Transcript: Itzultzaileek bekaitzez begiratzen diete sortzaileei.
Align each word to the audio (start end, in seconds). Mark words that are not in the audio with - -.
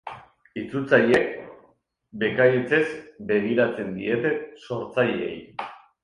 Itzultzaileek 0.59 1.25
bekaitzez 2.23 2.87
begiratzen 3.33 3.91
diete 3.99 4.31
sortzaileei. 4.63 5.37